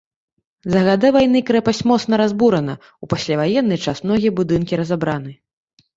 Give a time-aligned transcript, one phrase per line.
[0.75, 5.31] За гады вайны крэпасць моцна разбурана, у пасляваенны час многія будынкі разабраны.